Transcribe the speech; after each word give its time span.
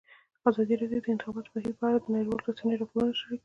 ازادي 0.49 0.73
راډیو 0.81 1.01
د 1.01 1.05
د 1.07 1.11
انتخاباتو 1.13 1.53
بهیر 1.55 1.73
په 1.79 1.83
اړه 1.87 1.97
د 2.01 2.05
نړیوالو 2.15 2.45
رسنیو 2.47 2.79
راپورونه 2.81 3.11
شریک 3.19 3.27
کړي. 3.37 3.39